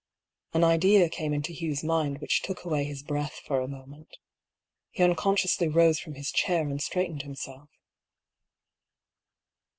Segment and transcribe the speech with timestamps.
[0.53, 4.17] An idea came into Hugh's mind which took away his breath for a moment.
[4.89, 7.69] He unconsciously rose from his chair and straightened himself.